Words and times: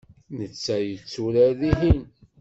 Netta 0.37 0.75
yetturar 0.79 1.53
dihin. 1.59 2.01